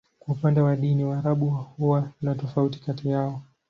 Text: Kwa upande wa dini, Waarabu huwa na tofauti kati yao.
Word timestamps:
Kwa 0.19 0.35
upande 0.35 0.61
wa 0.61 0.75
dini, 0.75 1.03
Waarabu 1.03 1.49
huwa 1.49 2.11
na 2.21 2.35
tofauti 2.35 2.79
kati 2.79 3.09
yao. 3.09 3.43